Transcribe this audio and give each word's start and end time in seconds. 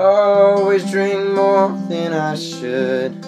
Always 0.00 0.88
drink 0.92 1.30
more 1.30 1.70
than 1.88 2.12
I 2.12 2.36
should. 2.36 3.26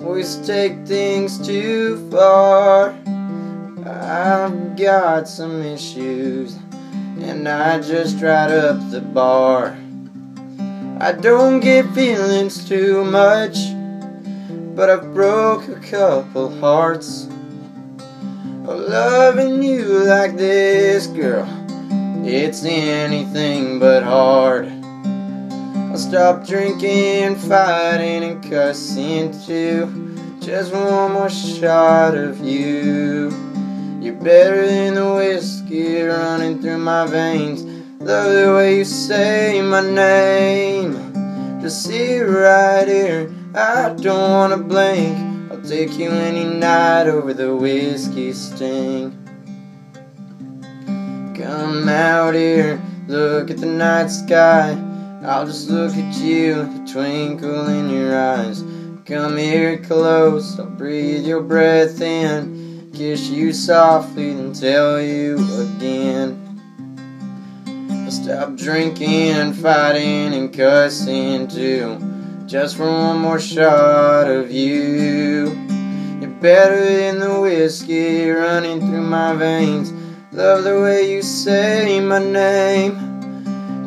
Always 0.00 0.36
take 0.46 0.86
things 0.86 1.44
too 1.44 2.08
far. 2.08 2.90
I've 3.84 4.76
got 4.76 5.26
some 5.26 5.60
issues, 5.60 6.56
and 7.20 7.48
I 7.48 7.80
just 7.80 8.22
right 8.22 8.48
up 8.48 8.92
the 8.92 9.00
bar. 9.00 9.76
I 11.00 11.10
don't 11.20 11.58
get 11.58 11.92
feelings 11.94 12.64
too 12.64 13.04
much, 13.04 13.56
but 14.76 14.88
I've 14.88 15.12
broke 15.12 15.66
a 15.66 15.80
couple 15.80 16.60
hearts. 16.60 17.26
Loving 18.62 19.64
you 19.64 20.04
like 20.04 20.36
this, 20.36 21.08
girl, 21.08 21.48
it's 22.24 22.64
anything 22.64 23.80
but 23.80 24.04
hard. 24.04 24.81
I'll 25.92 25.98
stop 25.98 26.46
drinking, 26.46 27.36
fighting, 27.36 28.24
and 28.24 28.42
cussing 28.42 29.30
too. 29.44 30.16
Just 30.40 30.72
one 30.72 31.12
more 31.12 31.28
shot 31.28 32.14
of 32.14 32.40
you. 32.40 33.28
You're 34.00 34.14
better 34.14 34.66
than 34.66 34.94
the 34.94 35.12
whiskey 35.12 36.00
running 36.00 36.62
through 36.62 36.78
my 36.78 37.06
veins. 37.06 37.64
Love 38.00 38.32
the 38.32 38.54
way 38.54 38.78
you 38.78 38.86
say 38.86 39.60
my 39.60 39.82
name. 39.82 41.60
Just 41.60 41.82
sit 41.82 42.20
right 42.20 42.88
here. 42.88 43.30
I 43.54 43.90
don't 43.90 44.30
wanna 44.30 44.56
blink. 44.56 45.52
I'll 45.52 45.60
take 45.60 45.98
you 45.98 46.08
any 46.08 46.44
night 46.44 47.06
over 47.06 47.34
the 47.34 47.54
whiskey 47.54 48.32
sting. 48.32 49.10
Come 51.36 51.86
out 51.86 52.34
here, 52.34 52.80
look 53.08 53.50
at 53.50 53.58
the 53.58 53.66
night 53.66 54.06
sky. 54.06 54.88
I'll 55.24 55.46
just 55.46 55.70
look 55.70 55.94
at 55.94 56.14
you, 56.16 56.54
the 56.54 56.92
twinkle 56.92 57.68
in 57.68 57.90
your 57.90 58.18
eyes. 58.18 58.64
Come 59.04 59.36
here 59.36 59.78
close, 59.78 60.58
I'll 60.58 60.66
breathe 60.66 61.24
your 61.24 61.40
breath 61.40 62.00
in. 62.00 62.90
Kiss 62.92 63.28
you 63.28 63.52
softly, 63.52 64.34
then 64.34 64.52
tell 64.52 65.00
you 65.00 65.36
again. 65.60 66.60
I'll 67.90 68.10
stop 68.10 68.56
drinking, 68.56 69.52
fighting, 69.52 70.34
and 70.34 70.52
cussing 70.52 71.46
too. 71.46 72.00
Just 72.46 72.76
for 72.76 72.90
one 72.90 73.18
more 73.18 73.38
shot 73.38 74.28
of 74.28 74.50
you. 74.50 75.52
You're 76.20 76.30
better 76.40 76.84
than 76.84 77.20
the 77.20 77.40
whiskey 77.40 78.28
running 78.28 78.80
through 78.80 79.02
my 79.02 79.34
veins. 79.34 79.92
Love 80.32 80.64
the 80.64 80.80
way 80.80 81.12
you 81.14 81.22
say 81.22 82.00
my 82.00 82.18
name. 82.18 83.11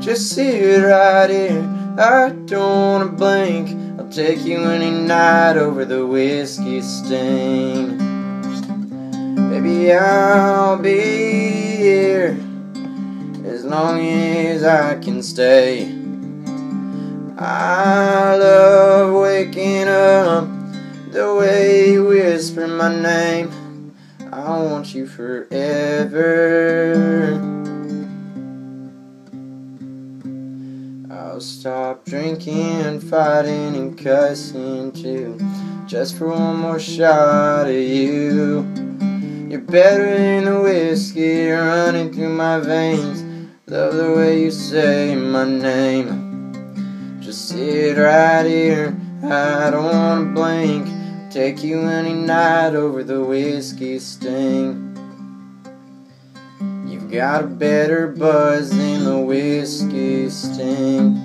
Just 0.06 0.30
sit 0.34 0.84
right 0.84 1.30
here, 1.32 1.68
I 1.98 2.30
don't 2.30 2.60
wanna 2.62 3.08
blink. 3.08 3.70
I'll 4.00 4.08
take 4.08 4.46
you 4.46 4.60
any 4.60 4.92
night 4.92 5.58
over 5.58 5.84
the 5.84 6.06
whiskey 6.06 6.84
stain. 6.84 7.98
Baby, 9.50 9.92
I'll 9.94 10.78
be 10.78 11.00
here 11.00 12.38
as 13.46 13.66
long 13.66 14.00
as 14.00 14.64
I 14.64 15.00
can 15.00 15.24
stay. 15.24 15.92
I 17.40 18.36
love 18.36 19.12
waking 19.12 19.88
up 19.88 20.48
the 21.14 21.34
way 21.34 21.94
you 21.94 22.06
whisper 22.06 22.68
my 22.68 22.94
name. 22.96 23.50
I 24.32 24.62
want 24.62 24.94
you 24.94 25.08
forever. 25.08 25.56
I'll 31.18 31.40
stop 31.40 32.04
drinking, 32.04 32.60
and 32.60 33.02
fighting, 33.02 33.76
and 33.78 33.98
cussing 33.98 34.92
too. 34.92 35.40
Just 35.88 36.18
for 36.18 36.28
one 36.28 36.58
more 36.58 36.80
shot 36.80 37.68
of 37.68 37.74
you. 37.74 38.68
You're 39.50 39.62
better 39.62 40.18
than 40.18 40.44
the 40.44 40.60
whiskey 40.62 41.48
running 41.48 42.12
through 42.12 42.30
my 42.30 42.60
veins. 42.60 43.24
Love 43.68 43.96
the 43.96 44.14
way 44.14 44.42
you 44.42 44.52
say 44.52 45.16
my 45.16 45.46
name. 45.46 47.22
Just 47.22 47.48
sit 47.48 47.98
right 47.98 48.46
here, 48.46 48.94
I 49.24 49.70
don't 49.72 49.86
wanna 49.86 50.34
blink. 50.34 51.32
Take 51.32 51.64
you 51.64 51.80
any 51.82 52.14
night 52.14 52.76
over 52.76 53.04
the 53.04 53.24
whiskey 53.24 54.00
sting. 54.00 54.92
You've 56.86 57.10
got 57.10 57.44
a 57.46 57.48
better 57.48 58.08
buzz 58.08 58.70
than 58.70 58.85
the 59.06 59.20
whiskey 59.20 60.28
sting. 60.32 61.25